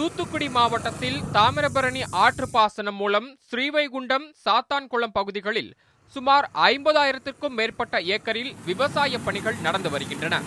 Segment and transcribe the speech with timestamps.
[0.00, 5.76] தூத்துக்குடி மாவட்டத்தில் தாமிரபரணி ஆற்று பாசனம் மூலம் ஸ்ரீவைகுண்டம் சாத்தான்குளம் பகுதிகளில்
[6.14, 10.40] சுமார் ஐம்பதாயிரத்திற்கும் மேற்பட்ட ஏக்கரில் விவசாய பணிகள் நடந்து வருகின்றன.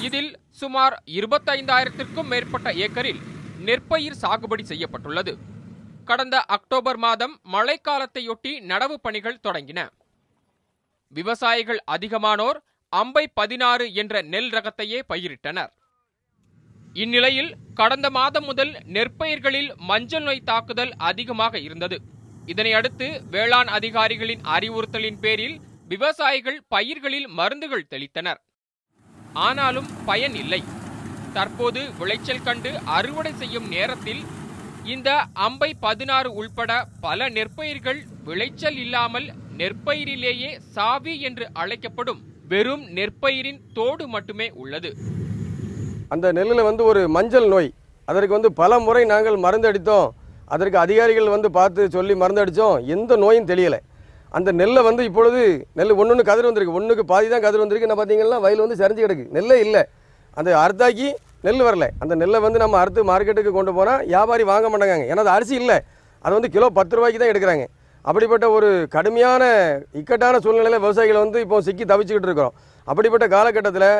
[0.00, 3.20] இதில் சுமார் இருபத்தைந்தாயிரத்திற்கும் மேற்பட்ட ஏக்கரில்
[3.58, 5.38] நெற்பயிர் சாகுபடி செய்யப்பட்டுள்ளது.
[6.04, 9.88] கடந்த அக்டோபர் மாதம் மழைக்காலத்தையொட்டி நடவு பணிகள் தொடங்கின.
[11.08, 12.60] விவசாயிகள் அதிகமானோர்
[12.92, 15.70] அம்பை பதினாறு என்ற நெல் ரகத்தையே பயிரிட்டனர்.
[16.94, 22.00] இந்நிலையில் கடந்த மாதம் முதல் நெற்பயிர்களில் மஞ்சள் நோய் தாக்குதல் அதிகமாக இருந்தது.
[22.46, 28.40] இதனை அடுத்து வேளாண் அதிகாரிகளின் அறிவுறுத்தலின் பேரில் விவசாயிகள் பயிர்களில் மருந்துகள் தெளித்தனர்.
[29.32, 30.62] ஆனாலும் பயன் இல்லை.
[31.32, 34.22] தற்போது விளைச்சல் கண்டு அறுவடை செய்யும் நேரத்தில்
[34.84, 42.20] இந்த அம்பை பதினாறு உள்பட பல நெற்பயிர்கள் விளைச்சல் இல்லாமல் நெற்பயிரிலேயே சாவி என்று அழைக்கப்படும்
[42.52, 44.90] வெறும் நெற்பயிரின் தோடு மட்டுமே உள்ளது.
[46.14, 47.70] அந்த நெல்லில் வந்து ஒரு மஞ்சள் நோய்.
[48.10, 50.08] அதற்கு வந்து பல முறை நாங்கள் மருந்து அடித்தோம்.
[50.54, 52.76] அதற்கு அதிகாரிகள் வந்து பார்த்து சொல்லி மருந்து அடித்தோம்.
[52.96, 53.80] எந்த நோயும் தெரியலை
[54.38, 55.40] அந்த நெல்லை வந்து இப்பொழுது
[55.78, 56.76] நெல் ஒன்று ஒன்று கதிர் வந்திருக்கு.
[56.78, 57.86] ஒன்றுக்கு பாதி தான் கதிர் வந்திருக்கு.
[57.88, 59.24] என்ன பார்த்தீங்கன்னா வயல் வந்து சரிஞ்சு கிடக்கு.
[59.36, 59.82] நெல்லே இல்லை.
[60.36, 61.08] அந்த அறுத்தாக்கி
[61.46, 61.86] நெல் வரல.
[62.02, 65.06] அந்த நெல்லை வந்து நம்ம அறுத்து மார்க்கெட்டுக்கு கொண்டு போனால் வியாபாரி வாங்க மாட்டாங்க.
[65.12, 65.78] ஏன்னா அது அரிசி இல்லை.
[66.24, 67.64] அது வந்து கிலோ பத்து ரூபாய்க்கு தான் எடுக்கிறாங்க.
[68.08, 69.42] அப்படிப்பட்ட ஒரு கடுமையான
[70.00, 72.54] இக்கட்டான சூழ்நிலையில் விவசாயிகளை வந்து இப்போ சிக்கி தவிச்சுக்கிட்டு இருக்கிறோம்.
[72.86, 73.90] அப்படிப்பட்ட காலகட்டத்தில்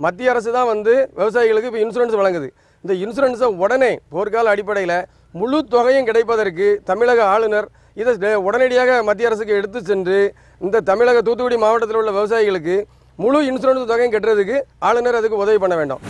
[0.00, 2.48] மத்திய அரசு தான் வந்து விவசாயிகளுக்கு இப்போ இன்சூரன்ஸ் வழங்குது.
[2.84, 4.96] இந்த இன்சூரன்ஸை உடனே போர்க்கால அடிப்படையில்
[5.40, 7.68] முழு தொகையும் கிடைப்பதற்கு தமிழக ஆளுநர்
[8.00, 10.18] இதை உடனடியாக மத்திய அரசுக்கு எடுத்து சென்று
[10.60, 12.76] இந்த தமிழக தூத்துக்குடி மாவட்டத்தில் உள்ள விவசாயிகளுக்கு
[13.18, 14.56] முழு இன்சூரன்ஸ் தொகையும் கட்டுறதுக்கு
[14.88, 16.02] ஆளுநர் அதுக்கு உதவி பண்ண வேண்டும்.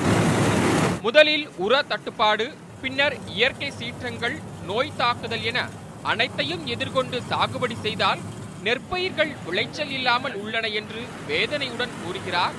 [1.06, 2.46] முதலில் உர தட்டுப்பாடு
[2.82, 4.36] பின்னர் இயற்கை சீற்றங்கள்
[4.68, 5.60] நோய் தாக்குதல் என
[6.10, 8.20] அனைத்தையும் எதிர்கொண்டு சாகுபடி செய்தால்
[8.66, 12.54] நெற்பயிர்கள் விளைச்சல் இல்லாமல் உள்ளன என்று வேதனையுடன் கூறுகிறார்.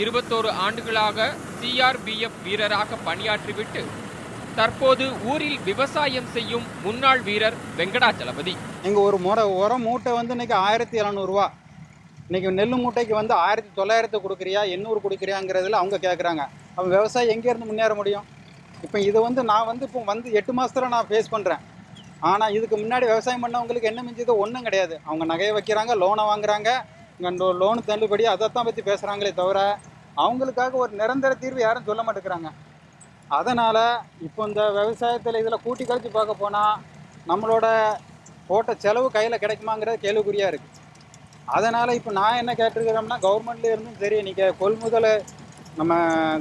[0.00, 1.28] இருபத்தோரு ஆண்டுகளாக
[1.60, 3.82] சிஆர்பிஎஃப் வீரராக பணியாற்றிவிட்டு
[4.58, 8.54] தற்போது ஊரில் விவசாயம் செய்யும் முன்னாள் வீரர் வெங்கடாச்சலபதி.
[8.86, 11.46] இங்கே ஒரு முறை உரம் மூட்டை வந்து இன்னைக்கு ஆயிரத்தி எழுநூறுவா.
[12.28, 16.42] இன்னைக்கு நெல் மூட்டைக்கு வந்து ஆயிரத்தி தொள்ளாயிரத்து கொடுக்குறியா எண்ணூறு கொடுக்குறியாங்கிறதுல அவங்க கேட்குறாங்க
[16.76, 18.26] அவன் விவசாயம் எங்கேருந்து முன்னேற முடியும்?
[18.86, 21.62] இப்போ இது வந்து நான் வந்து இப்போ வந்து எட்டு மாதத்தில் நான் ஃபேஸ் பண்ணுறேன்
[22.28, 24.94] ஆனால் இதுக்கு முன்னாடி விவசாயம் பண்ணவங்களுக்கு என்ன மிஞ்சது ஒன்றும் கிடையாது.
[25.08, 26.70] அவங்க நகையை வைக்கிறாங்க லோனை வாங்குறாங்க.
[27.18, 29.60] இங்கே லோனு தள்ளுபடி அதைத்தான் பற்றி பேசுகிறாங்களே தவிர
[30.24, 32.50] அவங்களுக்காக ஒரு நிரந்தர தீர்வு யாரும் சொல்ல மாட்டேங்கிறாங்க.
[33.38, 33.82] அதனால்
[34.26, 36.80] இப்போ இந்த விவசாயத்தில் இதில் கூட்டி கழிச்சு பார்க்க போனால்
[37.30, 37.66] நம்மளோட
[38.48, 40.78] போட்ட செலவு கையில் கிடைக்குமாங்கிறது கேள்விக்குறியாக இருக்குது
[41.56, 45.08] அதனால் இப்போ நான் என்ன கேட்டிருக்கிறோம்னா கவர்மெண்ட்லேருந்தும் சரி நீங்கள் கொள்முதல்
[45.78, 45.94] நம்ம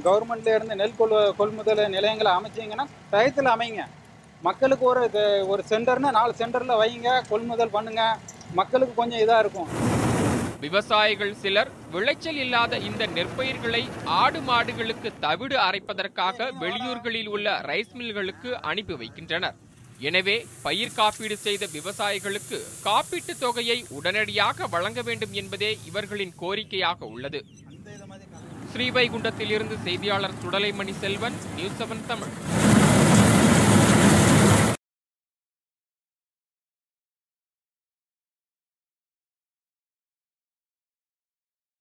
[0.07, 3.83] கவர்மெண்ட்லேருந்து நெல் கொள் கொள்முதல் நிலையங்களை அமைச்சிங்கன்னா டயத்தில் அமைங்க.
[4.41, 8.17] மக்களுக்கு ஒரு இது- ஒரு சென்டர்னா நாலு சென்டரில் வைங்க கொள்முதல் பண்ணுங்க.
[8.53, 9.67] மக்களுக்கு கொஞ்சம் இதாக இருக்கும்.
[10.59, 18.93] விவசாயிகள் சிலர் விளைச்சல் இல்லாத இந்த நெற்பயிர்களை ஆடு மாடுகளுக்கு தவிடு அரைப்பதற்காக வெளியூர்களில் உள்ள ரைஸ் மில்களுக்கு அனுப்பி
[18.93, 19.55] வைக்கின்றனர்.
[19.99, 27.45] எனவே பயிர் காப்பீடு செய்த விவசாயிகளுக்கு காப்பீட்டுத் தொகையை உடனடியாக வழங்க வேண்டும் என்பதே இவர்களின் கோரிக்கையாக உள்ளது.
[28.73, 32.68] ஸ்ரீவைகுண்டத்திலிருந்து செய்தியாளர் சுடலைமணி செல்வன் நியூஸ் செவன் தமிழ்.